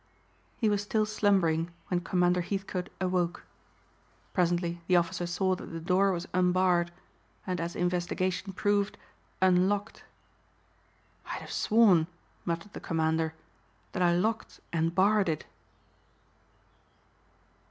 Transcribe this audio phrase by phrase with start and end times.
[0.57, 3.43] He was still slumbering when Commander Heathcote awoke.
[4.33, 6.91] Presently the officer saw that the door was unbarred
[7.45, 8.97] and as investigation proved,
[9.43, 10.03] unlocked.
[11.27, 12.07] "I'd have sworn,"
[12.45, 13.35] muttered the Commander,
[13.91, 15.45] "that I locked and barred it."